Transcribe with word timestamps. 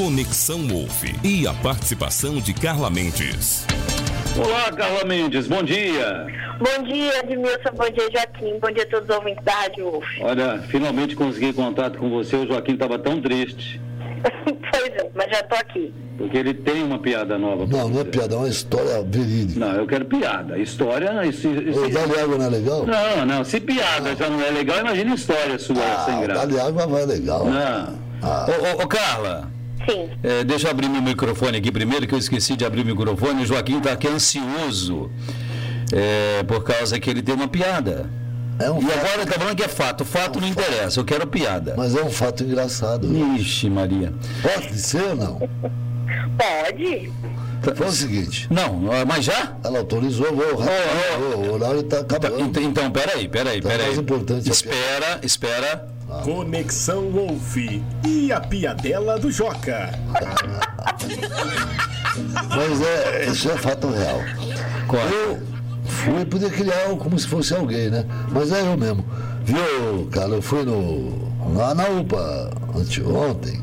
Conexão 0.00 0.60
Wolf 0.68 1.02
e 1.24 1.44
a 1.44 1.52
participação 1.54 2.36
de 2.36 2.54
Carla 2.54 2.88
Mendes. 2.88 3.66
Olá, 4.36 4.70
Carla 4.70 5.04
Mendes, 5.04 5.48
bom 5.48 5.60
dia. 5.60 6.24
Bom 6.60 6.84
dia, 6.84 7.18
Edmilson, 7.18 7.72
bom 7.76 7.90
dia, 7.90 8.08
Joaquim, 8.12 8.60
bom 8.60 8.70
dia 8.70 8.84
a 8.84 8.86
todos 8.86 9.08
os 9.08 9.16
ouvintes 9.16 9.44
da 9.44 9.52
Rádio 9.52 9.90
Wolf. 9.90 10.06
Olha, 10.20 10.62
finalmente 10.68 11.16
consegui 11.16 11.52
contato 11.52 11.98
com 11.98 12.08
você, 12.10 12.36
o 12.36 12.46
Joaquim 12.46 12.74
estava 12.74 12.96
tão 12.96 13.20
triste. 13.20 13.80
pois 14.70 14.88
é, 14.88 15.10
mas 15.16 15.36
já 15.36 15.42
tô 15.42 15.56
aqui. 15.56 15.92
Porque 16.16 16.36
ele 16.36 16.54
tem 16.54 16.84
uma 16.84 17.00
piada 17.00 17.36
nova. 17.36 17.66
Não, 17.66 17.88
não 17.88 18.00
é 18.00 18.04
piada, 18.04 18.36
é 18.36 18.38
uma 18.38 18.48
história 18.48 19.02
verídica. 19.02 19.58
Não, 19.58 19.74
eu 19.74 19.86
quero 19.88 20.04
piada. 20.04 20.56
História. 20.60 21.26
Isso, 21.26 21.48
isso... 21.48 21.86
O 21.86 21.90
Dali 21.90 22.20
Água 22.20 22.38
não 22.38 22.44
é 22.44 22.50
legal? 22.50 22.86
Não, 22.86 23.26
não. 23.26 23.42
Se 23.42 23.58
piada 23.58 24.12
ah. 24.12 24.14
já 24.14 24.30
não 24.30 24.40
é 24.40 24.50
legal, 24.50 24.78
imagina 24.78 25.12
história 25.16 25.58
sua 25.58 25.74
ah, 25.82 26.04
sem 26.06 26.20
graça. 26.20 26.46
Dali 26.46 26.60
Água 26.60 26.86
vai 26.86 27.04
legal. 27.04 27.46
Não. 27.46 27.98
Ah. 28.22 28.46
Ô, 28.48 28.80
ô, 28.80 28.84
ô, 28.84 28.86
Carla. 28.86 29.57
Sim. 29.88 30.10
É, 30.22 30.44
deixa 30.44 30.66
eu 30.66 30.70
abrir 30.70 30.88
meu 30.88 31.00
microfone 31.00 31.58
aqui 31.58 31.72
primeiro, 31.72 32.06
que 32.06 32.14
eu 32.14 32.18
esqueci 32.18 32.56
de 32.56 32.64
abrir 32.64 32.82
o 32.82 32.84
microfone. 32.84 33.42
O 33.42 33.46
Joaquim 33.46 33.78
está 33.78 33.92
aqui 33.92 34.06
ansioso. 34.06 35.10
É, 35.92 36.42
por 36.42 36.62
causa 36.62 37.00
que 37.00 37.08
ele 37.08 37.22
tem 37.22 37.34
uma 37.34 37.48
piada. 37.48 38.10
É 38.58 38.70
um 38.70 38.78
e 38.78 38.82
fato... 38.82 38.98
agora 38.98 39.22
está 39.22 39.38
falando 39.38 39.56
que 39.56 39.62
é 39.62 39.68
fato. 39.68 40.04
Fato 40.04 40.38
é 40.38 40.42
um 40.42 40.46
não 40.46 40.54
fato. 40.54 40.68
interessa, 40.70 41.00
eu 41.00 41.04
quero 41.04 41.26
piada. 41.26 41.74
Mas 41.76 41.94
é 41.94 42.02
um 42.02 42.10
fato 42.10 42.42
engraçado. 42.42 43.08
Ixi, 43.36 43.70
Maria. 43.70 44.12
Pode 44.42 44.78
ser 44.78 45.02
ou 45.02 45.16
não? 45.16 45.38
Pode. 46.36 47.12
Foi 47.74 47.86
o 47.86 47.92
seguinte. 47.92 48.46
Não, 48.50 48.80
mas 49.06 49.24
já? 49.24 49.56
Ela 49.64 49.78
autorizou, 49.80 50.34
vou, 50.34 50.46
oh, 50.54 51.34
oh. 51.34 51.36
o 51.38 51.54
horário 51.54 51.80
está 51.80 52.00
acabando. 52.00 52.40
Então, 52.40 52.62
então, 52.62 52.90
peraí, 52.90 53.28
peraí, 53.28 53.58
então, 53.58 53.70
peraí. 53.70 53.86
mais 53.86 53.98
importante 53.98 54.50
espera, 54.50 55.20
espera. 55.22 55.97
Conexão 56.24 57.10
Wolf 57.10 57.56
e 58.06 58.32
a 58.32 58.40
piadela 58.40 59.18
do 59.18 59.30
Joca. 59.30 59.90
mas 62.48 62.80
é, 62.80 63.26
isso 63.26 63.50
é 63.50 63.56
fato 63.56 63.88
real. 63.90 64.20
Qual? 64.86 65.02
Eu 65.02 65.38
fui, 65.84 66.24
podia 66.24 66.50
criar 66.50 66.88
como 66.98 67.18
se 67.18 67.28
fosse 67.28 67.54
alguém, 67.54 67.90
né? 67.90 68.04
Mas 68.30 68.50
é 68.52 68.62
eu 68.62 68.76
mesmo. 68.76 69.04
Viu, 69.44 70.06
cara, 70.10 70.30
eu 70.30 70.42
fui 70.42 70.64
no, 70.64 71.28
lá 71.54 71.74
na 71.74 71.88
UPA 71.88 72.50
anteontem 72.74 73.62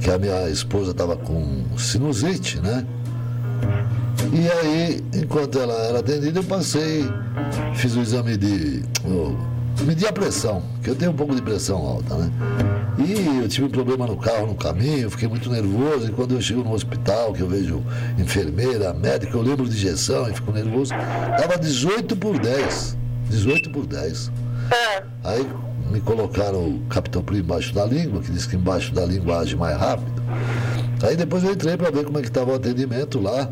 que 0.00 0.10
a 0.10 0.18
minha 0.18 0.48
esposa 0.50 0.90
estava 0.90 1.16
com 1.16 1.64
sinusite, 1.78 2.60
né? 2.60 2.84
E 4.32 4.50
aí, 4.50 5.04
enquanto 5.14 5.58
ela 5.58 5.74
era 5.74 6.00
atendida, 6.00 6.40
eu 6.40 6.44
passei, 6.44 7.04
fiz 7.74 7.96
o 7.96 8.00
exame 8.00 8.36
de. 8.36 8.82
Eu, 9.04 9.36
medi 9.84 10.06
a 10.06 10.12
pressão, 10.12 10.62
que 10.82 10.90
eu 10.90 10.94
tenho 10.94 11.10
um 11.10 11.14
pouco 11.14 11.34
de 11.34 11.42
pressão 11.42 11.78
alta, 11.78 12.14
né? 12.14 12.30
E 12.98 13.42
eu 13.42 13.48
tive 13.48 13.66
um 13.66 13.70
problema 13.70 14.06
no 14.06 14.16
carro 14.16 14.46
no 14.46 14.54
caminho, 14.54 15.10
fiquei 15.10 15.28
muito 15.28 15.50
nervoso. 15.50 16.08
E 16.08 16.10
quando 16.10 16.34
eu 16.34 16.40
chego 16.40 16.62
no 16.62 16.72
hospital, 16.72 17.32
que 17.32 17.40
eu 17.40 17.48
vejo 17.48 17.82
enfermeira, 18.18 18.92
médica, 18.92 19.36
eu 19.36 19.42
lembro 19.42 19.68
de 19.68 19.74
injeção 19.74 20.28
e 20.30 20.34
fico 20.34 20.52
nervoso. 20.52 20.92
Tava 21.38 21.58
18 21.58 22.16
por 22.16 22.38
10. 22.38 22.96
18 23.30 23.70
por 23.70 23.86
10. 23.86 24.30
É. 24.70 25.02
Aí 25.24 25.46
me 25.90 26.00
colocaram 26.00 26.68
o 26.68 26.80
capitão 26.88 27.22
por 27.22 27.36
embaixo 27.36 27.74
da 27.74 27.84
língua, 27.84 28.20
que 28.20 28.30
diz 28.30 28.46
que 28.46 28.56
embaixo 28.56 28.94
da 28.94 29.04
língua 29.04 29.40
age 29.40 29.56
mais 29.56 29.76
rápido. 29.78 30.22
Aí 31.02 31.16
depois 31.16 31.42
eu 31.42 31.52
entrei 31.52 31.76
para 31.76 31.90
ver 31.90 32.04
como 32.04 32.18
é 32.18 32.22
que 32.22 32.28
estava 32.28 32.52
o 32.52 32.54
atendimento 32.54 33.20
lá, 33.20 33.50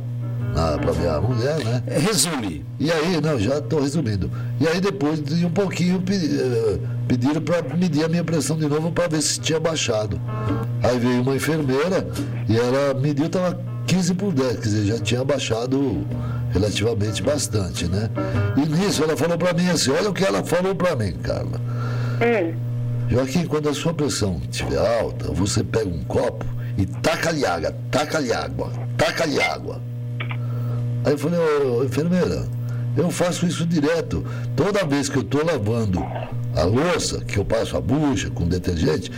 para 0.80 0.92
minha 0.92 1.20
mulher, 1.20 1.58
né? 1.64 1.82
Resume. 1.86 2.64
E 2.78 2.90
aí, 2.90 3.20
não, 3.20 3.38
já 3.38 3.58
estou 3.58 3.80
resumindo. 3.80 4.30
E 4.60 4.66
aí 4.66 4.80
depois 4.80 5.22
de 5.22 5.44
um 5.44 5.50
pouquinho 5.50 6.02
eh, 6.10 6.78
pediram 7.08 7.40
para 7.40 7.62
medir 7.76 8.04
a 8.04 8.08
minha 8.08 8.24
pressão 8.24 8.56
de 8.56 8.66
novo 8.66 8.90
para 8.90 9.08
ver 9.08 9.22
se 9.22 9.40
tinha 9.40 9.58
baixado. 9.60 10.20
Aí 10.82 10.98
veio 10.98 11.22
uma 11.22 11.36
enfermeira 11.36 12.06
e 12.48 12.56
ela 12.56 12.94
mediu, 12.94 13.26
estava 13.26 13.58
15 13.86 14.14
por 14.14 14.32
10, 14.32 14.56
quer 14.56 14.62
dizer, 14.62 14.84
já 14.84 14.98
tinha 14.98 15.24
baixado 15.24 16.06
relativamente 16.52 17.22
bastante, 17.22 17.86
né? 17.86 18.10
E 18.56 18.66
nisso 18.68 19.02
ela 19.02 19.16
falou 19.16 19.38
para 19.38 19.52
mim 19.52 19.68
assim, 19.68 19.90
olha 19.90 20.10
o 20.10 20.12
que 20.12 20.24
ela 20.24 20.42
falou 20.42 20.74
para 20.74 20.96
mim, 20.96 21.12
Carla. 21.22 21.60
Hum. 22.20 22.54
Joaquim, 23.08 23.46
quando 23.46 23.68
a 23.68 23.74
sua 23.74 23.92
pressão 23.92 24.40
estiver 24.50 24.78
alta, 25.00 25.32
você 25.32 25.64
pega 25.64 25.88
um 25.88 26.04
copo 26.04 26.44
e 26.78 26.86
taca-lhe 26.86 27.44
água, 27.44 27.74
taca-lhe 27.90 28.32
água, 28.32 28.70
taca-lhe 28.96 29.40
água. 29.40 29.89
Aí 31.04 31.12
eu 31.12 31.18
falei, 31.18 31.38
ô, 31.38 31.84
enfermeira, 31.84 32.46
eu 32.96 33.10
faço 33.10 33.46
isso 33.46 33.64
direto. 33.64 34.24
Toda 34.54 34.84
vez 34.84 35.08
que 35.08 35.16
eu 35.16 35.22
estou 35.22 35.44
lavando 35.44 36.00
a 36.54 36.64
louça, 36.64 37.20
que 37.20 37.38
eu 37.38 37.44
passo 37.44 37.76
a 37.76 37.80
bucha 37.80 38.30
com 38.30 38.46
detergente, 38.46 39.10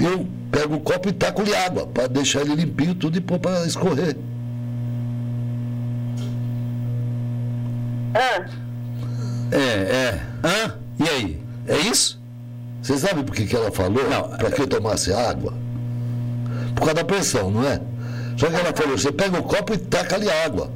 eu 0.00 0.26
pego 0.50 0.76
o 0.76 0.80
copo 0.80 1.08
e 1.08 1.12
taco-lhe 1.12 1.54
água, 1.54 1.86
para 1.86 2.06
deixar 2.06 2.42
ele 2.42 2.54
limpinho 2.54 2.94
tudo 2.94 3.16
e 3.16 3.20
pôr 3.20 3.38
para 3.38 3.66
escorrer. 3.66 4.16
Ah. 8.14 8.46
É, 9.50 9.56
é. 9.56 10.20
Hã? 10.44 10.74
E 11.00 11.08
aí? 11.08 11.42
É 11.66 11.78
isso? 11.78 12.20
Você 12.82 12.98
sabe 12.98 13.22
por 13.22 13.34
que, 13.34 13.46
que 13.46 13.56
ela 13.56 13.70
falou? 13.70 14.04
Para 14.36 14.50
que 14.50 14.60
eu 14.60 14.66
tomasse 14.66 15.12
água? 15.12 15.54
Por 16.74 16.80
causa 16.80 16.94
da 16.94 17.04
pressão, 17.04 17.50
não 17.50 17.64
é? 17.64 17.80
Só 18.36 18.48
que 18.48 18.56
ela 18.56 18.72
falou, 18.74 18.98
você 18.98 19.12
pega 19.12 19.38
o 19.38 19.42
copo 19.42 19.72
e 19.72 19.78
taca 19.78 20.16
ali 20.16 20.28
água. 20.28 20.70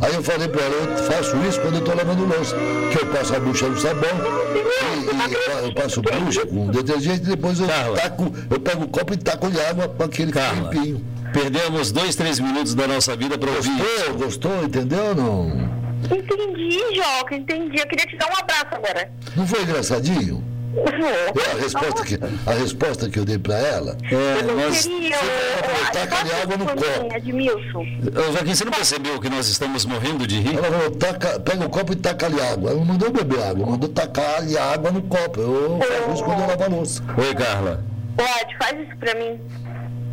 Aí 0.00 0.14
eu 0.14 0.22
falei 0.22 0.48
para 0.48 0.62
ela, 0.62 0.74
eu 0.74 0.96
faço 1.04 1.36
isso 1.48 1.60
quando 1.60 1.74
eu 1.74 1.80
estou 1.80 1.94
lavando 1.94 2.24
louça. 2.24 2.56
Que 2.90 3.02
eu 3.02 3.06
passo 3.08 3.36
a 3.36 3.40
bucha 3.40 3.68
no 3.68 3.78
sabão, 3.78 4.10
e, 4.54 5.30
e 5.30 5.66
eu 5.66 5.74
passo 5.74 6.00
bucha 6.02 6.46
com 6.46 6.68
detergente, 6.68 7.22
e 7.22 7.26
depois 7.26 7.60
eu, 7.60 7.66
taco, 7.66 8.32
eu 8.50 8.60
pego 8.60 8.84
o 8.84 8.88
copo 8.88 9.12
e 9.12 9.16
taco 9.16 9.50
de 9.50 9.60
água 9.60 9.88
para 9.88 10.08
que 10.08 10.22
ele 10.22 10.32
fique 10.32 10.54
limpinho. 10.54 11.04
Perdemos 11.32 11.92
dois, 11.92 12.16
três 12.16 12.40
minutos 12.40 12.74
da 12.74 12.88
nossa 12.88 13.14
vida 13.14 13.38
para 13.38 13.50
ouvir. 13.50 13.70
Gostou? 13.76 14.14
Gostou? 14.14 14.64
Entendeu 14.64 15.04
ou 15.04 15.14
não? 15.14 15.70
Entendi, 16.04 16.78
Joca, 16.96 17.36
entendi. 17.36 17.78
Eu 17.78 17.86
queria 17.86 18.06
te 18.06 18.16
dar 18.16 18.26
um 18.26 18.38
abraço 18.42 18.68
agora. 18.72 19.12
Não 19.36 19.46
foi 19.46 19.62
engraçadinho? 19.62 20.49
É 20.72 21.50
a 21.50 21.54
resposta 21.54 22.04
que, 22.04 22.18
a 22.46 22.54
resposta 22.54 23.10
que 23.10 23.18
eu 23.18 23.24
dei 23.24 23.38
para 23.38 23.58
ela. 23.58 23.96
É, 24.04 24.40
eu 24.40 24.56
nós, 24.56 24.86
queria. 24.86 25.16
Taca 25.92 26.24
de 26.24 26.32
água 26.32 26.56
no 26.56 26.66
copo. 26.66 27.16
Edmilson. 27.16 27.84
Joaquim, 28.32 28.54
você 28.54 28.64
não 28.64 28.72
percebeu 28.72 29.20
que 29.20 29.28
nós 29.28 29.48
estamos 29.48 29.84
morrendo 29.84 30.26
de 30.26 30.40
rir? 30.40 30.56
Ela 30.56 30.70
falou, 30.70 30.90
taca, 30.92 31.40
pega 31.40 31.66
o 31.66 31.70
copo 31.70 31.92
e 31.92 31.96
taca-lhe 31.96 32.40
água. 32.40 32.70
Ela 32.70 32.78
não 32.78 32.86
mandou 32.86 33.10
beber 33.10 33.42
água, 33.42 33.66
mandou 33.66 33.88
tacar-lhe 33.88 34.56
água 34.56 34.90
no 34.92 35.02
copo. 35.02 35.40
Eu 35.40 35.78
isso 36.14 36.24
quando 36.24 36.40
eu 36.40 36.46
lavo 36.46 36.62
a 36.62 36.68
louça. 36.68 37.02
Oi, 37.18 37.34
Carla. 37.34 37.84
Pode, 38.16 38.56
faz 38.58 38.78
isso 38.80 38.96
para 38.98 39.14
mim. 39.14 39.40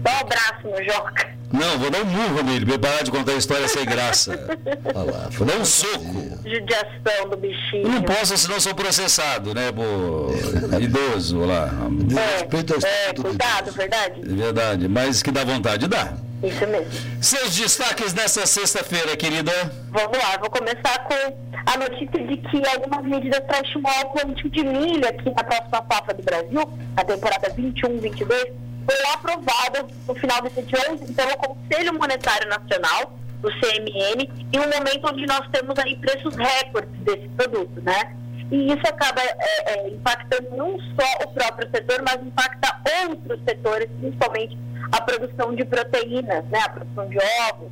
Dá 0.01 0.11
um 0.11 0.19
abraço 0.21 0.67
no 0.67 0.83
Joca. 0.83 1.36
Não, 1.51 1.79
vou 1.79 1.89
dar 1.89 2.01
um 2.01 2.05
murro 2.05 2.43
nele 2.43 2.65
pra 2.65 2.77
parar 2.77 3.03
de 3.03 3.11
contar 3.11 3.31
a 3.31 3.35
história 3.35 3.67
sem 3.67 3.85
graça. 3.85 4.31
Olha 4.93 5.11
lá, 5.11 5.29
vou 5.31 5.47
dar 5.47 5.57
um 5.57 5.65
soco. 5.65 6.39
Judiação 6.45 7.29
do 7.29 7.37
bichinho. 7.37 7.83
Eu 7.83 7.89
não 7.89 8.01
posso, 8.01 8.37
senão 8.37 8.59
sou 8.59 8.75
processado, 8.75 9.53
né, 9.53 9.71
por 9.71 10.81
idoso 10.81 11.39
lá. 11.39 11.69
É, 12.17 13.09
é 13.09 13.13
cuidado, 13.13 13.71
verdade? 13.71 14.21
É 14.21 14.33
verdade, 14.33 14.87
mas 14.87 15.23
que 15.23 15.31
dá 15.31 15.43
vontade, 15.43 15.87
dá. 15.87 16.13
Isso 16.43 16.67
mesmo. 16.67 16.87
Seus 17.21 17.55
destaques 17.55 18.13
nessa 18.13 18.45
sexta-feira, 18.45 19.15
querida? 19.17 19.51
Vamos 19.89 20.17
lá, 20.17 20.37
vou 20.39 20.49
começar 20.49 20.99
com 21.05 21.47
a 21.65 21.77
notícia 21.77 22.27
de 22.27 22.37
que 22.37 22.61
algumas 22.67 23.03
medidas 23.03 23.39
para 23.41 23.61
estimular 23.61 24.05
o 24.05 24.09
plantio 24.11 24.49
de 24.49 24.63
milho 24.63 25.07
aqui 25.07 25.29
na 25.31 25.43
próxima 25.43 25.85
safra 25.91 26.13
do 26.13 26.23
Brasil, 26.23 26.69
na 26.95 27.03
temporada 27.03 27.49
21-22, 27.49 28.51
foi 28.87 29.13
aprovada 29.13 29.85
no 30.07 30.15
final 30.15 30.41
desse 30.41 30.59
ano 30.87 30.97
pelo 31.13 31.37
Conselho 31.37 31.93
Monetário 31.99 32.47
Nacional, 32.47 33.19
do 33.41 33.49
CMN, 33.59 34.31
em 34.53 34.59
um 34.59 34.63
momento 34.63 35.11
onde 35.11 35.25
nós 35.27 35.45
temos 35.51 35.77
aí 35.77 35.95
preços 35.97 36.33
recordes 36.35 36.99
desse 37.01 37.27
produto, 37.29 37.81
né? 37.81 38.15
E 38.49 38.67
isso 38.71 38.87
acaba 38.87 39.21
é, 39.21 39.37
é, 39.65 39.89
impactando 39.89 40.55
não 40.55 40.79
só 40.79 41.25
o 41.25 41.27
próprio 41.33 41.69
setor, 41.69 42.01
mas 42.01 42.25
impacta 42.25 42.81
outros 43.09 43.39
setores, 43.43 43.89
principalmente 43.99 44.57
a 44.91 45.01
produção 45.01 45.53
de 45.53 45.65
proteínas, 45.65 46.45
né? 46.45 46.59
A 46.65 46.69
produção 46.69 47.09
de 47.09 47.17
ovos, 47.51 47.69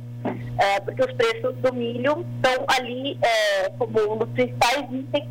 é, 0.58 0.80
porque 0.80 1.02
os 1.02 1.12
preços 1.14 1.56
do 1.56 1.72
milho 1.72 2.24
estão 2.36 2.64
ali 2.78 3.18
é, 3.22 3.70
como 3.70 4.12
um 4.12 4.18
dos 4.18 4.28
principais 4.30 4.84
itens 4.92 5.24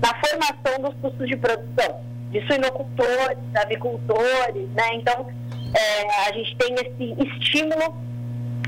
na 0.00 0.14
formação 0.14 0.82
dos 0.82 0.94
custos 1.00 1.28
de 1.28 1.36
produção 1.36 2.11
de 2.32 2.44
suinocultores, 2.46 3.38
avicultores, 3.54 4.68
né? 4.70 4.94
Então, 4.94 5.28
é, 5.76 6.28
a 6.28 6.32
gente 6.32 6.56
tem 6.56 6.74
esse 6.74 7.28
estímulo 7.28 7.94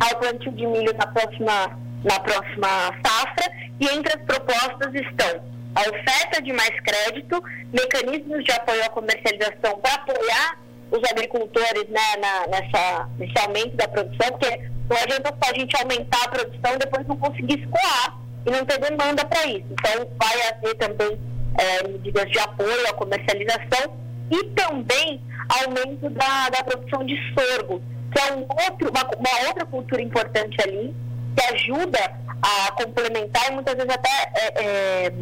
ao 0.01 0.19
plantio 0.21 0.53
de 0.53 0.67
milho 0.67 0.95
na 0.97 1.07
próxima, 1.07 1.79
na 2.05 2.21
próxima 2.21 2.69
safra 3.05 3.51
e 3.81 3.87
entre 3.89 4.13
as 4.17 4.23
propostas 4.25 4.95
estão 4.95 5.55
a 5.75 5.81
oferta 5.81 6.41
de 6.41 6.53
mais 6.53 6.71
crédito, 6.81 7.43
mecanismos 7.73 8.45
de 8.45 8.53
apoio 8.53 8.85
à 8.85 8.89
comercialização 8.91 9.79
para 9.81 9.95
apoiar 9.95 10.59
os 10.91 11.01
agricultores 11.11 11.89
né, 11.89 12.17
na, 12.21 12.47
nessa, 12.47 13.09
nesse 13.19 13.37
aumento 13.41 13.77
da 13.77 13.89
produção, 13.89 14.29
porque 14.31 14.71
não 14.89 14.97
adianta 14.97 15.35
só 15.43 15.51
a 15.51 15.59
gente 15.59 15.77
aumentar 15.81 16.25
a 16.25 16.29
produção 16.29 16.75
e 16.75 16.79
depois 16.79 17.07
não 17.09 17.17
conseguir 17.17 17.59
escoar 17.59 18.21
e 18.47 18.51
não 18.51 18.65
ter 18.65 18.79
demanda 18.79 19.25
para 19.25 19.47
isso. 19.47 19.67
Então, 19.71 20.09
vai 20.17 20.49
haver 20.49 20.75
também 20.77 21.19
é, 21.59 21.89
medidas 21.89 22.31
de 22.31 22.39
apoio 22.39 22.89
à 22.89 22.93
comercialização 22.95 23.97
e 24.31 24.45
também 24.51 25.21
aumento 25.49 26.09
da, 26.11 26.49
da 26.51 26.65
produção 26.65 27.05
de 27.05 27.17
sorgo. 27.35 27.83
que 28.13 28.21
é 28.21 28.33
um 28.35 28.41
outro, 28.41 28.91
uma, 28.91 29.03
uma 29.19 29.49
outra 29.49 29.67
cultura 29.67 30.03
importante 30.03 30.57
ali, 30.67 30.95
que 31.37 31.55
ajuda 31.55 31.99
a 32.43 32.73
complementar 32.73 33.51
e 33.51 33.55
muitas 33.55 33.75
vezes 33.75 33.91
até 33.91 34.33
é, 34.35 34.65
é, 34.65 35.13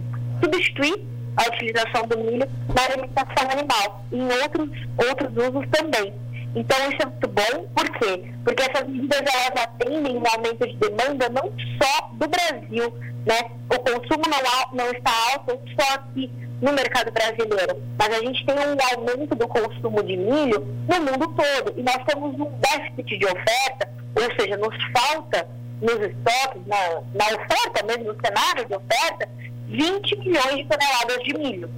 substituir 0.42 1.06
a 1.36 1.48
utilização 1.48 2.06
do 2.06 2.18
milho 2.18 2.46
na 2.74 2.84
alimentação 2.84 3.50
animal 3.50 4.04
e 4.12 4.18
em 4.18 4.32
outros, 4.42 4.68
outros 5.08 5.48
usos 5.48 5.68
também. 5.70 6.12
Então 6.54 6.76
isso 6.90 6.98
é 7.00 7.06
muito 7.06 7.28
bom, 7.28 7.66
por 7.74 7.88
quê? 7.98 8.24
Porque 8.44 8.62
essas 8.62 8.86
medidas 8.86 9.20
elas 9.20 9.64
atendem 9.64 10.18
um 10.18 10.22
aumento 10.26 10.66
de 10.66 10.76
demanda 10.76 11.28
não 11.30 11.50
só 11.80 12.10
do 12.12 12.28
Brasil, 12.28 12.94
né? 13.26 13.38
O 13.70 13.78
consumo 13.78 14.22
não, 14.28 14.84
não 14.84 14.90
está 14.92 15.10
alto 15.32 15.60
só 15.78 15.94
aqui 15.94 16.30
no 16.60 16.72
mercado 16.72 17.10
brasileiro, 17.10 17.82
mas 17.98 18.08
a 18.08 18.20
gente 18.20 18.46
tem 18.46 18.54
um 18.54 18.98
aumento 18.98 19.34
do 19.34 19.48
consumo 19.48 20.02
de 20.02 20.16
milho 20.16 20.60
no 20.88 21.00
mundo 21.00 21.34
todo 21.34 21.74
e 21.76 21.82
nós 21.82 22.04
temos 22.06 22.38
um 22.38 22.50
déficit 22.60 23.18
de 23.18 23.24
oferta, 23.26 23.88
ou 24.14 24.40
seja, 24.40 24.56
nos 24.56 24.76
falta 24.92 25.48
nos 25.82 25.94
estoques, 25.94 26.62
na, 26.66 27.02
na 27.12 27.24
oferta 27.36 27.84
mesmo, 27.84 28.12
no 28.12 28.18
cenário 28.24 28.64
de 28.66 28.74
oferta, 28.74 29.28
20 29.66 30.18
milhões 30.20 30.56
de 30.56 30.64
toneladas 30.64 31.24
de 31.24 31.36
milho. 31.36 31.70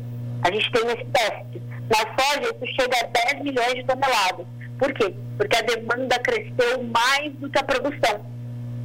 A 0.43 0.53
gente 0.53 0.71
tem 0.71 0.87
esse 0.89 1.05
déficit. 1.05 1.63
Na 1.89 1.99
soja, 1.99 2.55
isso 2.55 2.75
chega 2.79 2.97
a 3.03 3.33
10 3.33 3.45
milhões 3.45 3.75
de 3.75 3.85
toneladas. 3.85 4.47
Por 4.79 4.93
quê? 4.93 5.15
Porque 5.39 5.57
a 5.57 5.63
demanda 5.63 6.19
cresceu 6.19 6.83
mais 6.85 7.33
do 7.35 7.49
que 7.49 7.59
a 7.59 7.65
produção. 7.65 8.27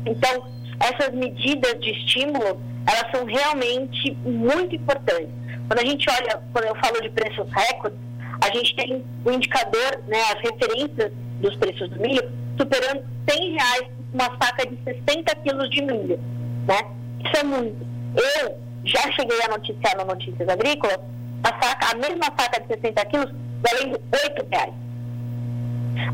Então, 0.06 0.48
essas 0.80 1.14
medidas 1.14 1.80
de 1.80 1.92
estímulo, 1.92 2.62
elas 2.88 3.12
são 3.12 3.26
realmente 3.26 4.12
muito 4.24 4.76
importantes. 4.76 5.30
Quando 5.68 5.80
a 5.80 5.86
gente 5.86 6.06
olha, 6.10 6.42
quando 6.52 6.66
eu 6.66 6.76
falo 6.76 7.02
de 7.02 7.10
preços 7.10 7.48
recordes, 7.52 8.00
a 8.42 8.56
gente 8.56 8.76
tem 8.76 9.04
o 9.26 9.32
indicador, 9.32 10.04
né, 10.08 10.18
as 10.34 10.42
referências 10.42 11.12
dos 11.42 11.56
preços 11.58 11.90
do 11.90 12.00
milho, 12.00 12.32
superando 12.58 13.04
100 13.30 13.52
reais 13.52 13.88
uma 14.14 14.26
saca 14.42 14.68
de 14.68 14.78
60 14.84 15.36
quilos 15.44 15.70
de 15.70 15.82
milho. 15.82 16.20
Né? 16.68 16.80
Isso 17.24 17.38
é 17.38 17.44
muito. 17.44 17.86
Eu 18.16 18.58
já 18.86 19.02
cheguei 19.12 19.38
a 19.44 19.50
noticiar 19.50 19.98
no 19.98 20.06
Notícias 20.06 20.48
Agrícolas 20.48 21.00
a, 21.44 21.48
saca, 21.48 21.92
a 21.92 21.96
mesma 21.96 22.26
saca 22.38 22.62
de 22.62 22.68
60 22.68 23.06
quilos 23.06 23.32
valendo 23.62 24.02
8 24.26 24.48
reais. 24.52 24.74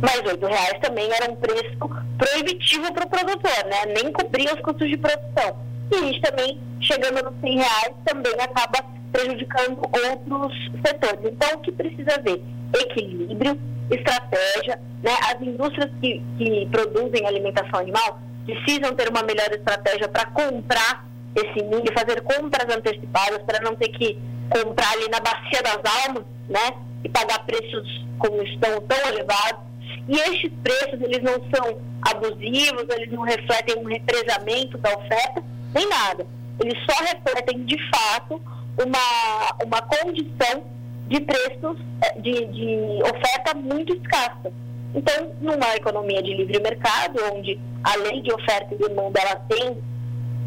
Mas 0.02 0.22
8 0.26 0.46
reais 0.46 0.80
também 0.82 1.10
era 1.12 1.32
um 1.32 1.36
preço 1.36 1.78
proibitivo 2.18 2.94
para 2.94 3.06
o 3.06 3.10
produtor, 3.10 3.66
né? 3.66 3.94
Nem 3.94 4.12
cobria 4.12 4.54
os 4.54 4.62
custos 4.62 4.90
de 4.90 4.98
produção. 4.98 5.58
E 5.92 5.96
a 5.96 6.00
gente 6.00 6.22
também, 6.22 6.60
chegando 6.82 7.24
nos 7.24 7.40
100 7.42 7.56
reais, 7.58 7.94
também 8.06 8.34
acaba 8.34 8.86
prejudicando 9.12 9.80
outros 9.80 10.72
setores. 10.86 11.32
Então, 11.32 11.50
o 11.56 11.62
que 11.62 11.72
precisa 11.72 12.22
ver? 12.22 12.42
Equilíbrio, 12.74 13.60
estratégia. 13.92 14.80
Né? 15.04 15.12
As 15.32 15.42
indústrias 15.42 15.90
que, 16.02 16.22
que 16.38 16.68
produzem 16.72 17.26
alimentação 17.26 17.80
animal 17.80 18.20
precisam 18.46 18.94
ter 18.96 19.10
uma 19.10 19.24
melhor 19.24 19.50
estratégia 19.52 20.08
para 20.08 20.26
comprar 20.28 21.06
esse 21.36 21.64
milho, 21.64 21.94
fazer 21.98 22.22
compras 22.22 22.76
antecipadas 22.76 23.42
para 23.44 23.62
não 23.62 23.76
ter 23.76 23.90
que 23.90 24.18
comprar 24.50 24.92
ali 24.94 25.10
na 25.10 25.20
bacia 25.20 25.62
das 25.62 25.80
almas, 26.06 26.24
né? 26.48 26.78
E 27.04 27.10
pagar 27.10 27.46
preços 27.46 28.06
como 28.18 28.42
estão 28.44 28.82
tão 28.82 28.98
elevados. 29.10 29.66
E 30.08 30.18
estes 30.18 30.52
preços, 30.64 31.02
eles 31.02 31.22
não 31.24 31.34
são 31.54 31.82
abusivos, 32.02 32.86
eles 32.96 33.12
não 33.12 33.24
refletem 33.24 33.78
um 33.80 33.86
represamento 33.86 34.78
da 34.78 34.96
oferta, 34.96 35.44
nem 35.74 35.88
nada. 35.90 36.26
Eles 36.62 36.78
só 36.86 37.04
refletem, 37.04 37.66
de 37.66 37.78
fato, 37.90 38.42
uma, 38.78 39.66
uma 39.66 39.82
condição 39.82 40.64
de 41.08 41.20
preços, 41.22 41.78
eh, 42.02 42.20
de, 42.20 42.46
de 42.46 43.04
oferta 43.04 43.56
muito 43.56 43.96
escassa. 43.96 44.52
Então, 44.94 45.32
numa 45.42 45.76
economia 45.76 46.22
de 46.24 46.34
livre 46.34 46.60
mercado, 46.62 47.20
onde 47.34 47.60
a 47.84 47.96
lei 47.98 48.22
de 48.22 48.34
oferta 48.34 48.74
e 48.74 48.78
demanda 48.78 49.20
ela 49.20 49.36
tem 49.36 49.78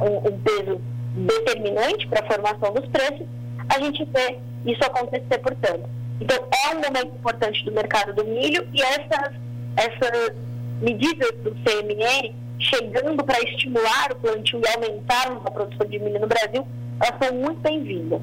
um, 0.00 0.28
um 0.28 0.38
peso 0.40 0.80
determinante 1.14 2.06
para 2.06 2.24
a 2.24 2.26
formação 2.26 2.72
dos 2.72 2.86
preços, 2.88 3.26
a 3.68 3.80
gente 3.80 4.04
vê 4.04 4.38
isso 4.64 4.82
acontecer, 4.84 5.38
portanto. 5.38 5.88
Então, 6.20 6.36
é 6.36 6.74
um 6.74 6.80
momento 6.80 7.14
importante 7.14 7.64
do 7.64 7.72
mercado 7.72 8.14
do 8.14 8.24
milho 8.24 8.66
e 8.72 8.82
essas, 8.82 9.34
essas 9.78 10.34
medidas 10.82 11.30
do 11.42 11.54
CMN, 11.62 12.34
chegando 12.58 13.22
para 13.24 13.38
estimular 13.40 14.12
o 14.12 14.16
plantio 14.16 14.60
e 14.60 14.68
aumentar 14.74 15.28
a 15.44 15.50
produção 15.50 15.86
de 15.86 15.98
milho 15.98 16.20
no 16.20 16.26
Brasil, 16.26 16.66
elas 17.00 17.14
são 17.22 17.36
muito 17.36 17.60
bem-vindas. 17.60 18.20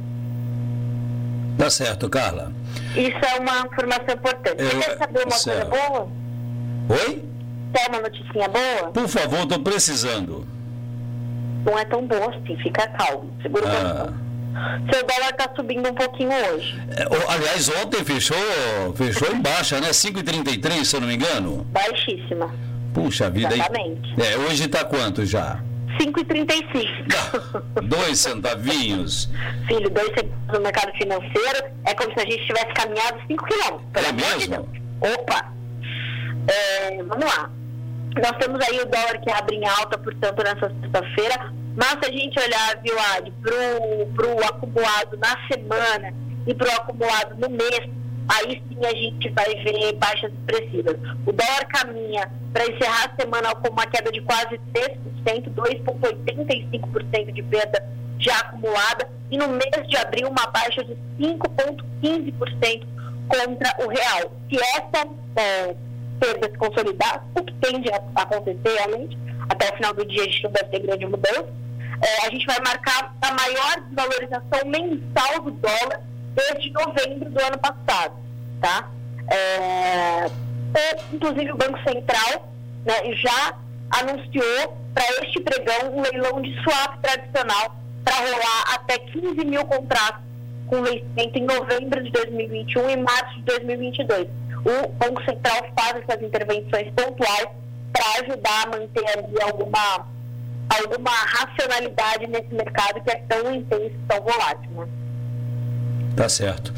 Tá 1.57 1.69
certo, 1.69 2.10
Carla. 2.10 2.52
Isso 2.96 3.18
é 3.18 3.40
uma 3.40 3.62
informação 3.62 4.16
importante. 4.16 4.62
Você 4.62 4.78
quer 4.78 4.98
saber 4.98 5.24
uma 5.24 5.31
certo. 5.31 5.69
coisa 5.69 5.90
boa? 5.90 6.07
Oi? 6.90 7.24
Quer 7.74 7.90
uma 7.90 8.02
noticinha 8.02 8.48
boa? 8.50 8.92
Por 8.92 9.07
favor, 9.07 9.40
estou 9.40 9.60
precisando. 9.60 10.46
Não 11.66 11.80
é 11.80 11.86
tão 11.86 12.06
boa 12.06 12.30
assim, 12.30 12.57
fica 12.57 12.88
calmo. 12.90 13.34
Segura 13.42 13.66
ah. 13.68 14.10
o 14.12 14.25
Seu 14.92 15.06
dólar 15.06 15.30
está 15.31 15.50
subindo 15.56 15.90
um 15.90 15.94
pouquinho 15.94 16.31
hoje. 16.31 16.81
É, 16.90 17.34
aliás, 17.34 17.69
ontem 17.84 18.04
fechou, 18.04 18.38
fechou 18.96 19.31
em 19.36 19.42
baixa, 19.42 19.80
né? 19.81 19.90
5,33, 19.90 20.86
se 20.86 20.96
eu 20.96 21.02
não 21.02 21.07
me 21.07 21.16
engano. 21.16 21.66
Baixíssima. 21.72 22.54
Puxa 22.94 23.30
vida. 23.30 23.54
Exatamente. 23.54 24.13
É, 24.22 24.38
hoje 24.38 24.66
está 24.66 24.86
quanto 24.86 25.25
já? 25.25 25.60
5,35. 26.00 27.84
dois 27.84 28.19
centavinhos. 28.19 29.30
Filho, 29.68 29.90
dois 29.90 30.07
centavos 30.07 30.54
no 30.54 30.62
mercado 30.62 30.92
financeiro 30.98 31.66
é 31.86 31.94
como 31.94 32.13
se 32.13 32.19
a 32.19 32.30
gente 32.30 32.46
tivesse 32.46 32.74
caminhado 32.74 33.18
5 33.28 33.46
quilômetros. 33.46 34.06
É 34.06 34.12
mesmo? 34.13 34.69
Opa! 35.02 35.52
É, 36.48 36.98
vamos 37.04 37.25
lá. 37.25 37.50
Nós 38.16 38.31
temos 38.40 38.60
aí 38.66 38.80
o 38.80 38.86
dólar 38.86 39.19
que 39.22 39.31
abre 39.31 39.56
em 39.57 39.68
alta, 39.68 39.98
portanto, 39.98 40.42
nessa 40.44 40.72
sexta-feira. 40.81 41.54
Mas 41.75 41.98
se 42.01 42.10
a 42.10 42.12
gente 42.12 42.39
olhar, 42.39 42.81
viu, 42.81 42.98
Ad, 43.00 43.31
para 44.16 44.27
o 44.27 44.45
acumulado 44.45 45.18
na 45.18 45.36
semana 45.48 46.13
e 46.48 46.54
para 46.54 46.68
o 46.68 46.72
acumulado 46.72 47.36
no 47.38 47.50
mês, 47.50 47.81
aí 48.30 48.63
sim 48.68 48.86
a 48.86 48.95
gente 48.95 49.30
vai 49.30 49.56
ver 49.56 49.94
baixas 49.94 50.31
expressivas. 50.31 50.95
O 51.25 51.31
dólar 51.31 51.66
caminha 51.68 52.31
para 52.54 52.66
encerrar 52.66 53.12
a 53.12 53.22
semana 53.22 53.54
com 53.56 53.69
uma 53.69 53.86
queda 53.88 54.12
de 54.12 54.22
quase 54.22 54.60
3%, 54.74 55.54
2,85% 55.54 57.33
de 57.33 57.44
perda 57.44 57.83
já 58.19 58.38
acumulada, 58.39 59.10
e 59.30 59.38
no 59.38 59.50
mês 59.50 59.88
de 59.88 59.98
abril 59.98 60.30
uma 60.30 60.48
baixa 60.48 60.83
de 60.83 60.95
5,15% 61.19 62.88
contra 63.28 63.75
o 63.83 63.89
real. 63.89 64.31
Se 64.50 64.56
essa 64.56 65.07
é, 65.36 65.75
perda 66.19 66.50
se 66.50 66.57
consolidar, 66.57 67.25
o 67.36 67.44
que 67.44 67.54
tende 67.56 67.89
a 67.92 68.21
acontecer 68.21 68.78
realmente, 68.78 69.18
até 69.49 69.69
o 69.69 69.76
final 69.76 69.94
do 69.94 70.06
dia 70.06 70.21
a 70.21 70.26
gente 70.26 70.44
não 70.44 70.52
deve 70.52 70.69
ter 70.69 70.80
grande 70.80 71.06
mudança, 71.06 71.65
é, 72.02 72.28
a 72.28 72.30
gente 72.30 72.45
vai 72.45 72.57
marcar 72.66 73.16
a 73.21 73.31
maior 73.33 73.81
desvalorização 73.81 74.66
mensal 74.66 75.42
do 75.42 75.52
dólar 75.52 76.02
desde 76.35 76.71
novembro 76.71 77.30
do 77.30 77.42
ano 77.42 77.57
passado, 77.57 78.14
tá? 78.61 78.90
É, 79.31 80.25
inclusive 81.14 81.52
o 81.52 81.57
Banco 81.57 81.80
Central 81.87 82.52
né, 82.85 83.14
já 83.14 83.57
anunciou 83.92 84.78
para 84.94 85.04
este 85.23 85.40
pregão 85.42 85.94
um 85.94 86.02
leilão 86.02 86.42
de 86.42 86.54
swap 86.64 87.02
tradicional 87.02 87.75
para 88.04 88.16
rolar 88.18 88.75
até 88.75 88.99
15 88.99 89.45
mil 89.45 89.66
contratos 89.66 90.21
com 90.68 90.81
vencimento 90.83 91.37
em 91.37 91.44
novembro 91.44 92.04
de 92.04 92.11
2021 92.11 92.90
e 92.90 92.97
março 92.97 93.35
de 93.35 93.42
2022. 93.44 94.28
O 94.66 94.87
Banco 94.94 95.23
Central 95.23 95.57
faz 95.78 96.04
essas 96.04 96.21
intervenções 96.23 96.92
pontuais 96.94 97.47
para 97.94 98.23
ajudar 98.23 98.64
a 98.64 98.78
manter 98.78 99.06
ali 99.18 99.42
alguma, 99.44 100.07
alguma 100.69 101.12
racionalidade 101.12 102.28
nesse 102.28 102.54
mercado 102.54 103.02
que 103.04 103.12
é 103.12 103.16
tão 103.28 103.54
intenso, 103.54 103.95
tão 104.07 104.22
volátil. 104.22 104.72
Né? 104.72 104.88
Tá 106.16 106.30
certo. 106.30 106.74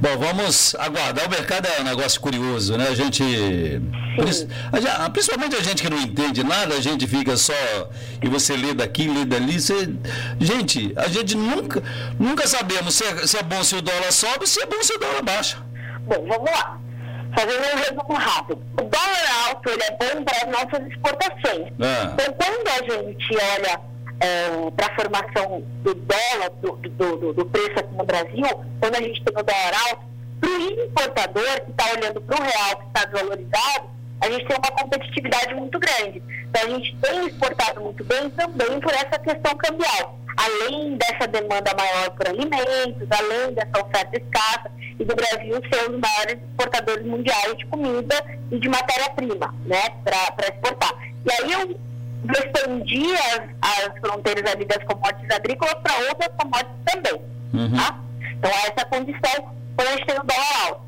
Bom, 0.00 0.18
vamos 0.18 0.74
aguardar. 0.74 1.26
O 1.26 1.30
mercado 1.30 1.66
é 1.66 1.80
um 1.80 1.84
negócio 1.84 2.20
curioso, 2.20 2.76
né? 2.76 2.88
A 2.88 2.94
gente. 2.94 3.22
Principalmente 5.12 5.56
a 5.56 5.62
gente 5.62 5.82
que 5.82 5.88
não 5.88 5.98
entende 5.98 6.44
nada, 6.44 6.74
a 6.74 6.80
gente 6.80 7.06
fica 7.06 7.36
só. 7.36 7.54
E 8.22 8.28
você 8.28 8.54
lê 8.54 8.74
daqui, 8.74 9.08
lê 9.08 9.24
dali. 9.24 9.58
Você... 9.58 9.94
Gente, 10.38 10.92
a 10.96 11.08
gente 11.08 11.36
nunca, 11.36 11.82
nunca 12.18 12.46
sabemos 12.46 12.94
se 12.94 13.04
é, 13.04 13.26
se 13.26 13.38
é 13.38 13.42
bom 13.42 13.64
se 13.64 13.76
o 13.76 13.80
dólar 13.80 14.12
sobe, 14.12 14.46
se 14.46 14.60
é 14.60 14.66
bom 14.66 14.82
se 14.82 14.92
o 14.92 14.98
dólar 14.98 15.22
baixa. 15.22 15.56
Bom, 16.00 16.26
vamos 16.28 16.50
lá. 16.50 16.78
Fazendo 17.34 17.62
um 17.62 17.76
resumo 17.78 18.14
rápido. 18.14 18.62
O 18.72 18.82
dólar 18.82 19.48
alto 19.48 19.70
ele 19.70 19.82
é 19.82 19.90
bom 19.92 20.24
para 20.24 20.36
as 20.36 20.52
nossas 20.52 20.86
exportações. 20.86 21.72
Ah. 21.80 22.12
Então, 22.12 22.34
quando 22.34 22.68
a 22.68 23.02
gente 23.02 23.36
olha 23.36 23.80
é, 24.20 24.70
para 24.76 24.86
a 24.86 24.94
formação 24.94 25.62
do 25.82 25.94
dólar, 25.94 26.50
do, 26.60 26.76
do, 26.76 27.16
do, 27.16 27.32
do, 27.32 27.46
preço 27.46 27.78
aqui 27.78 27.94
no 27.94 28.04
Brasil, 28.04 28.46
quando 28.80 28.96
a 28.96 29.02
gente 29.02 29.24
tem 29.24 29.34
o 29.34 29.42
dólar 29.42 29.72
alto, 29.90 30.12
para 30.40 30.50
o 30.50 30.84
importador 30.84 31.60
que 31.64 31.70
está 31.70 31.84
olhando 31.96 32.20
para 32.20 32.40
o 32.40 32.42
real 32.42 32.76
que 32.76 32.86
está 32.86 33.04
desvalorizado, 33.06 33.90
a 34.20 34.30
gente 34.30 34.46
tem 34.46 34.56
uma 34.56 34.82
competitividade 34.82 35.54
muito 35.54 35.78
grande. 35.78 36.22
Então 36.48 36.62
a 36.62 36.68
gente 36.68 36.96
tem 36.96 37.26
exportado 37.26 37.80
muito 37.80 38.04
bem 38.04 38.30
também 38.30 38.80
por 38.80 38.92
essa 38.92 39.18
questão 39.18 39.56
cambial. 39.56 40.18
Além 40.36 40.96
dessa 40.96 41.26
demanda 41.26 41.74
maior 41.76 42.10
por 42.10 42.28
alimentos, 42.28 43.08
além 43.10 43.52
dessa 43.54 43.84
oferta 43.84 44.16
escassa, 44.16 44.70
e 45.02 45.04
do 45.04 45.16
Brasil 45.16 45.60
ser 45.68 45.88
um 45.88 45.92
dos 45.92 46.00
maiores 46.00 46.38
exportadores 46.48 47.04
mundiais 47.04 47.56
de 47.58 47.66
comida 47.66 48.14
e 48.50 48.58
de 48.58 48.68
matéria-prima, 48.68 49.52
né, 49.66 49.82
para 50.04 50.46
exportar. 50.48 50.94
E 51.26 51.32
aí 51.32 51.52
eu 51.52 51.80
expandir 52.30 53.18
as, 53.18 53.88
as 53.88 53.98
fronteiras 53.98 54.52
ali 54.52 54.64
das 54.64 54.82
commodities 54.84 55.30
agrícolas 55.34 55.74
para 55.82 55.98
outras 56.08 56.30
commodities 56.38 56.84
também. 56.84 57.20
Uhum. 57.52 57.76
Tá? 57.76 58.00
Então, 58.38 58.50
essa 58.50 58.74
é 58.76 58.82
a 58.82 58.84
condição 58.84 59.54
quando 59.76 59.88
a 59.88 59.92
gente 59.92 60.06
tem 60.06 60.16
o 60.16 60.22
dólar 60.22 60.66
alto. 60.66 60.82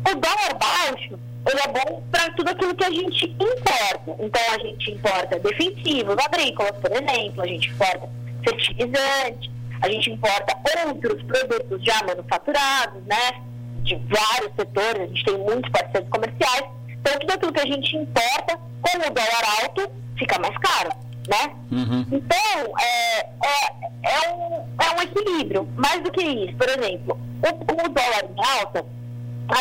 O 0.00 0.14
dólar 0.14 0.54
baixo, 0.58 1.18
ele 1.46 1.60
é 1.60 1.68
bom 1.68 2.02
para 2.10 2.30
tudo 2.32 2.50
aquilo 2.50 2.74
que 2.74 2.84
a 2.84 2.90
gente 2.90 3.26
importa. 3.26 4.16
Então, 4.18 4.42
a 4.54 4.58
gente 4.58 4.90
importa 4.90 5.38
defensivos 5.38 6.16
agrícolas, 6.18 6.76
por 6.78 6.90
exemplo, 6.90 7.42
a 7.42 7.46
gente 7.46 7.70
importa 7.70 8.08
fertilizantes, 8.44 9.50
a 9.82 9.88
gente 9.88 10.10
importa 10.10 10.56
outros 10.86 11.22
produtos 11.22 11.84
já 11.84 12.04
manufaturados, 12.06 13.02
né? 13.06 13.42
De 13.82 13.96
vários 13.96 14.54
setores, 14.56 15.02
a 15.02 15.06
gente 15.06 15.24
tem 15.24 15.38
muitos 15.38 15.70
parceiros 15.70 16.08
comerciais. 16.10 16.64
Então, 16.88 17.18
tudo 17.18 17.32
aquilo 17.32 17.52
que 17.52 17.60
a 17.60 17.66
gente 17.66 17.96
importa, 17.96 18.58
com 18.82 18.98
o 18.98 19.10
dólar 19.10 19.62
alto, 19.62 19.90
fica 20.18 20.38
mais 20.38 20.56
caro, 20.58 20.90
né? 21.28 21.54
Uhum. 21.72 22.06
Então, 22.12 22.78
é, 22.78 23.20
é, 23.20 23.80
é, 24.02 24.34
um, 24.34 24.54
é 24.54 24.98
um 24.98 25.02
equilíbrio. 25.02 25.68
Mais 25.76 26.02
do 26.02 26.10
que 26.12 26.22
isso, 26.22 26.56
por 26.56 26.68
exemplo, 26.68 27.18
o, 27.42 27.48
o 27.48 27.88
dólar 27.88 28.24
em 28.24 28.60
alta 28.60 28.84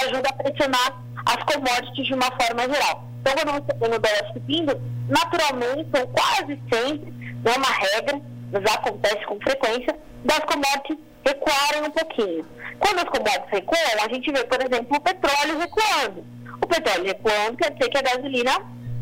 ajuda 0.06 0.30
a 0.30 0.44
pressionar 0.44 1.02
as 1.26 1.44
commodities 1.46 2.08
de 2.08 2.14
uma 2.14 2.30
forma 2.32 2.74
geral. 2.74 3.08
Então, 3.22 3.34
quando 3.34 3.52
você 3.54 3.74
tem 3.74 3.88
o 3.88 4.00
dólar 4.00 4.34
subindo, 4.34 4.82
naturalmente, 5.08 5.90
ou 6.00 6.08
quase 6.08 6.60
sempre, 6.72 7.14
não 7.44 7.54
é 7.54 7.58
uma 7.58 7.72
regra, 7.72 8.22
mas 8.52 8.64
acontece 8.74 9.26
com 9.26 9.40
frequência, 9.40 9.96
das 10.24 10.40
commodities 10.40 10.98
recuarem 11.26 11.84
um 11.84 11.92
pouquinho. 11.92 12.46
Quando 12.80 13.00
as 13.00 13.10
commodities 13.10 13.50
recuam, 13.52 14.06
a 14.06 14.14
gente 14.14 14.32
vê, 14.32 14.44
por 14.44 14.62
exemplo, 14.62 14.98
o 14.98 15.02
petróleo 15.02 15.60
recuando. 15.60 16.26
O 16.62 16.68
petróleo 16.68 17.06
recuando 17.06 17.58
quer 17.58 17.72
dizer 17.72 17.90
que 17.90 17.98
a 17.98 18.02
gasolina 18.02 18.52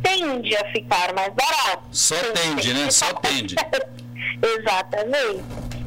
tende 0.03 0.55
a 0.55 0.71
ficar 0.71 1.13
mais 1.13 1.33
barato. 1.33 1.83
Só 1.91 2.15
tende, 2.33 2.73
né? 2.73 2.91
Só 2.91 3.13
tende. 3.13 3.55
Exatamente. 4.41 5.43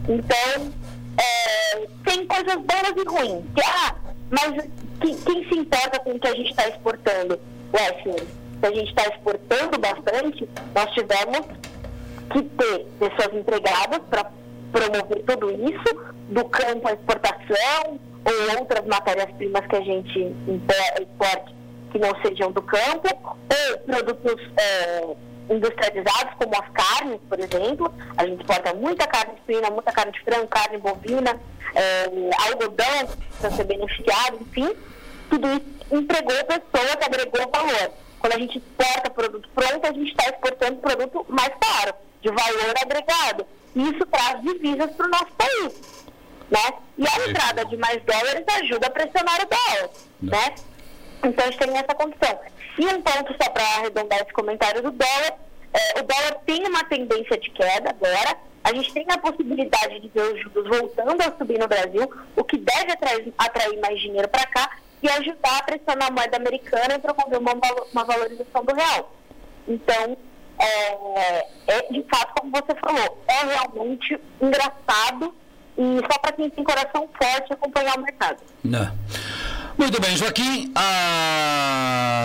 Então, 0.08 0.72
é, 1.18 1.86
tem 2.04 2.26
coisas 2.26 2.56
boas 2.56 2.94
e 2.96 3.08
ruins. 3.08 3.44
Ah, 3.64 3.94
mas 4.30 4.64
quem, 5.00 5.16
quem 5.16 5.48
se 5.48 5.58
importa 5.58 5.98
com 6.00 6.12
o 6.12 6.18
que 6.18 6.28
a 6.28 6.34
gente 6.34 6.50
está 6.50 6.68
exportando? 6.68 7.40
Wesley, 7.72 8.26
se 8.60 8.66
a 8.66 8.70
gente 8.72 8.88
está 8.88 9.02
exportando 9.08 9.78
bastante, 9.78 10.48
nós 10.74 10.90
tivemos 10.92 11.46
que 12.30 12.42
ter 12.42 12.86
pessoas 12.98 13.34
empregadas 13.34 14.00
para 14.08 14.30
promover 14.72 15.22
tudo 15.24 15.50
isso, 15.50 16.14
do 16.28 16.44
campo 16.46 16.88
à 16.88 16.92
exportação 16.92 17.98
ou 18.24 18.58
outras 18.58 18.86
matérias-primas 18.86 19.66
que 19.66 19.76
a 19.76 19.80
gente 19.80 20.36
exporte 21.00 21.54
que 21.90 21.98
não 21.98 22.10
sejam 22.22 22.52
do 22.52 22.62
campo, 22.62 23.08
ou 23.26 23.78
produtos 23.78 24.40
é, 24.56 25.16
industrializados, 25.50 26.34
como 26.38 26.54
as 26.54 26.70
carnes, 26.70 27.20
por 27.28 27.38
exemplo. 27.40 27.92
A 28.16 28.26
gente 28.26 28.40
exporta 28.40 28.74
muita 28.74 29.06
carne 29.06 29.34
suína, 29.44 29.70
muita 29.70 29.92
carne 29.92 30.12
de 30.12 30.20
frango, 30.20 30.46
carne 30.46 30.78
bovina, 30.78 31.40
é, 31.74 32.04
algodão 32.48 33.08
para 33.40 33.50
ser 33.50 33.64
beneficiado, 33.64 34.38
enfim. 34.40 34.72
Tudo 35.28 35.48
isso 35.48 35.64
empregou 35.90 36.44
pessoas, 36.44 36.96
agregou 37.04 37.50
valor. 37.50 37.92
Quando 38.20 38.34
a 38.34 38.38
gente 38.38 38.58
exporta 38.58 39.10
produto 39.10 39.48
pronto, 39.54 39.86
a 39.86 39.92
gente 39.92 40.10
está 40.10 40.30
exportando 40.30 40.76
produto 40.76 41.26
mais 41.28 41.52
caro, 41.60 41.94
de 42.20 42.28
valor 42.28 42.74
agregado. 42.80 43.46
E 43.74 43.82
isso 43.90 44.04
traz 44.06 44.40
divisas 44.42 44.90
para 44.92 45.06
o 45.06 45.10
nosso 45.10 45.32
país. 45.36 46.04
Né? 46.50 46.78
E 46.98 47.06
a 47.06 47.28
entrada 47.28 47.64
de 47.64 47.76
mais 47.76 48.02
dólares 48.02 48.44
ajuda 48.62 48.88
a 48.88 48.90
pressionar 48.90 49.40
o 49.42 49.46
dólar. 49.46 49.90
Né? 50.20 50.54
Então, 51.22 51.44
a 51.44 51.50
gente 51.50 51.58
tem 51.58 51.76
essa 51.76 51.94
condição. 51.94 52.40
E 52.78 52.86
um 52.86 53.02
ponto 53.02 53.32
só 53.42 53.50
para 53.50 53.62
arredondar 53.62 54.20
esse 54.20 54.32
comentário 54.32 54.82
do 54.82 54.90
dólar, 54.90 55.38
é, 55.72 56.00
o 56.00 56.02
dólar 56.02 56.40
tem 56.46 56.66
uma 56.66 56.84
tendência 56.84 57.38
de 57.38 57.50
queda 57.50 57.90
agora, 57.90 58.36
a 58.64 58.74
gente 58.74 58.92
tem 58.92 59.06
a 59.08 59.18
possibilidade 59.18 60.00
de 60.00 60.08
ver 60.08 60.34
os 60.34 60.40
juros 60.40 60.68
voltando 60.68 61.20
a 61.22 61.36
subir 61.36 61.58
no 61.58 61.68
Brasil, 61.68 62.10
o 62.36 62.44
que 62.44 62.58
deve 62.58 62.92
atrair, 62.92 63.32
atrair 63.38 63.78
mais 63.80 64.00
dinheiro 64.00 64.28
para 64.28 64.46
cá 64.46 64.78
e 65.02 65.08
ajudar 65.08 65.58
a 65.58 65.62
pressionar 65.62 66.08
a 66.08 66.10
moeda 66.10 66.36
americana 66.36 66.94
e 66.94 66.98
promover 66.98 67.38
uma, 67.38 67.52
uma 67.92 68.04
valorização 68.04 68.64
do 68.64 68.74
real. 68.74 69.14
Então, 69.66 70.16
é, 70.60 71.46
é, 71.68 71.92
de 71.92 72.04
fato, 72.12 72.34
como 72.40 72.52
você 72.52 72.74
falou, 72.80 73.24
é 73.28 73.44
realmente 73.44 74.20
engraçado 74.40 75.34
e 75.78 75.98
só 76.00 76.18
para 76.18 76.32
quem 76.32 76.50
tem 76.50 76.64
coração 76.64 77.08
forte 77.20 77.52
acompanhar 77.52 77.96
o 77.96 78.02
mercado. 78.02 78.42
Não. 78.62 78.92
Muito 79.78 80.00
bem, 80.00 80.16
Joaquim. 80.16 80.72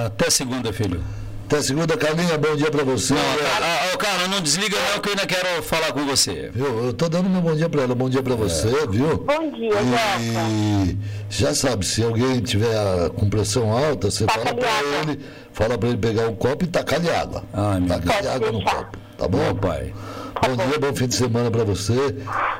Até 0.06 0.30
segunda, 0.30 0.74
filho. 0.74 1.02
Até 1.46 1.62
segunda, 1.62 1.96
Carlinha, 1.96 2.40
bom 2.40 2.56
dia 2.56 2.72
para 2.72 2.84
você. 2.84 3.14
Não, 3.14 3.22
ah, 3.22 3.92
ah, 3.94 3.98
cara, 3.98 4.28
não 4.28 4.42
desliga 4.42 4.76
não 4.92 5.00
que 5.00 5.10
eu 5.10 5.14
ainda 5.14 5.28
quero 5.28 5.62
falar 5.62 5.92
com 5.94 6.04
você. 6.04 6.50
Viu? 6.52 6.86
Eu 6.86 6.92
tô 6.94 7.08
dando 7.08 7.30
meu 7.30 7.40
bom 7.40 7.56
dia 7.56 7.70
para 7.70 7.84
ela, 7.84 7.94
bom 7.94 8.10
dia 8.10 8.24
para 8.24 8.34
você, 8.34 8.68
é. 8.68 8.88
viu? 8.88 9.18
Bom 9.18 9.52
dia, 9.52 9.70
E 10.20 10.98
já 11.30 11.54
sabe, 11.54 11.86
se 11.86 12.04
alguém 12.04 12.42
tiver 12.42 13.10
com 13.12 13.30
pressão 13.30 13.72
alta, 13.72 14.10
você 14.10 14.26
fala 14.26 14.56
para 14.56 14.84
ele, 15.02 15.20
fala 15.54 15.78
para 15.78 15.90
ele 15.90 16.00
pegar 16.00 16.28
um 16.28 16.36
copo 16.36 16.64
e 16.64 16.68
tacar 16.68 17.00
de 17.00 17.12
água. 17.12 17.44
Ai, 17.54 17.80
tacar 17.82 18.24
de 18.24 18.28
água 18.28 18.52
no 18.52 18.64
copo, 18.64 18.98
tá 19.16 19.28
bom? 19.28 19.38
Meu 19.38 19.56
pai. 19.56 19.94
Bom 20.42 20.56
dia, 20.56 20.80
bom 20.80 20.96
fim 20.96 21.08
de 21.08 21.16
semana 21.16 21.50
para 21.50 21.64
você. 21.64 21.94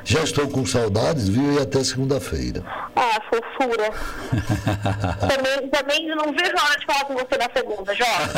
Já 0.04 0.22
estou 0.22 0.48
com 0.48 0.64
saudades, 0.64 1.28
viu? 1.28 1.54
E 1.54 1.62
até 1.62 1.84
segunda-feira. 1.84 2.62
Ah, 2.96 3.20
fofura. 3.30 3.90
também, 5.28 5.68
também 5.68 6.08
não 6.08 6.32
vejo 6.32 6.52
a 6.58 6.64
hora 6.64 6.78
de 6.78 6.86
falar 6.86 7.04
com 7.04 7.14
você 7.14 7.36
na 7.38 7.50
segunda, 7.54 7.94
Jorge. 7.94 8.32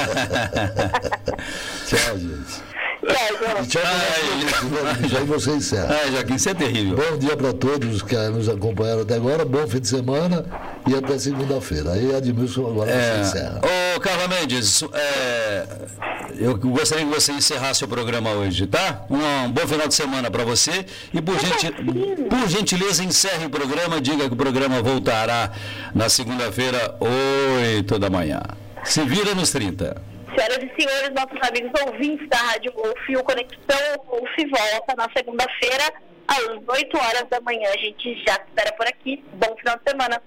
Tchau, 1.87 2.19
gente. 2.19 2.78
Tchau, 3.69 3.83
ai, 3.85 5.09
já 5.09 5.21
você 5.21 5.51
encerra. 5.53 5.97
Ai, 6.03 6.13
Joaquim, 6.13 6.35
isso 6.35 6.49
é 6.49 6.55
terrível. 6.55 6.97
Bom 6.97 7.19
dia 7.19 7.37
para 7.37 7.53
todos 7.53 8.03
que 8.03 8.17
nos 8.29 8.49
acompanharam 8.49 9.03
até 9.03 9.15
agora. 9.15 9.45
Bom 9.45 9.67
fim 9.67 9.81
de 9.81 9.89
semana 9.89 10.45
e 10.87 10.95
até 10.95 11.19
segunda-feira. 11.19 11.93
Aí, 11.93 12.15
Admilson, 12.15 12.67
agora 12.67 12.91
é, 12.91 13.15
você 13.15 13.21
encerra. 13.21 13.61
Ô, 13.97 14.01
Carla 14.01 14.29
Mendes, 14.29 14.83
é, 14.93 15.67
eu 16.39 16.57
gostaria 16.57 17.05
que 17.05 17.11
você 17.13 17.33
encerrasse 17.33 17.85
o 17.85 17.89
programa 17.89 18.31
hoje, 18.31 18.67
tá? 18.67 19.05
Um, 19.11 19.51
bom 19.51 19.67
final 19.67 19.89
de 19.89 19.95
semana 19.95 20.31
para 20.31 20.45
você. 20.45 20.85
E 21.13 21.21
por, 21.21 21.39
gente, 21.39 21.73
por 22.29 22.49
gentileza, 22.49 23.03
encerre 23.03 23.47
o 23.47 23.51
programa. 23.51 24.01
Diga 24.01 24.29
que 24.29 24.35
o 24.35 24.37
programa 24.37 24.83
voltará 24.83 25.53
na 25.95 26.09
segunda-feira, 26.09 26.97
8 27.79 27.99
da 27.99 28.11
manhã. 28.11 28.41
Se 28.85 29.03
vira 29.05 29.35
nos 29.35 29.51
30. 29.51 30.18
Senhoras 30.39 30.59
e 30.59 30.81
senhores, 30.81 31.11
nossos 31.11 31.49
amigos 31.49 31.73
ouvintes 31.85 32.29
da 32.29 32.37
Rádio 32.37 32.73
Wolf, 32.73 33.09
o 33.09 33.25
Conexão 33.25 34.05
Wolf 34.07 34.31
volta 34.49 34.95
na 34.97 35.09
segunda-feira, 35.13 35.93
às 36.29 36.77
8 36.77 36.97
horas 36.97 37.25
da 37.29 37.41
manhã. 37.41 37.69
A 37.69 37.79
gente 37.79 38.15
já 38.25 38.35
espera 38.35 38.73
por 38.77 38.87
aqui. 38.87 39.25
Bom 39.33 39.57
final 39.57 39.77
de 39.79 39.91
semana. 39.91 40.23